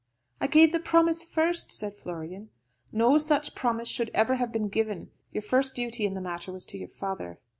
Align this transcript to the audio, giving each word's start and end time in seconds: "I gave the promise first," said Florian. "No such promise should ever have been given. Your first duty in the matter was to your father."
"I 0.39 0.47
gave 0.47 0.71
the 0.71 0.79
promise 0.79 1.23
first," 1.23 1.71
said 1.71 1.93
Florian. 1.93 2.49
"No 2.91 3.19
such 3.19 3.53
promise 3.53 3.87
should 3.87 4.09
ever 4.15 4.37
have 4.37 4.51
been 4.51 4.67
given. 4.67 5.11
Your 5.31 5.43
first 5.43 5.75
duty 5.75 6.07
in 6.07 6.15
the 6.15 6.21
matter 6.21 6.51
was 6.51 6.65
to 6.71 6.77
your 6.79 6.87
father." 6.87 7.37